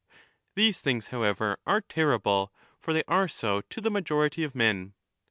[0.55, 4.95] These things, however, are terrible, for they 30 are so to the majority of men.